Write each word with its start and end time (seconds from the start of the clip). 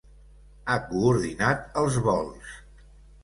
Ha 0.67 0.77
coordinat 0.85 1.69
els 1.83 1.99
vols. 2.09 2.57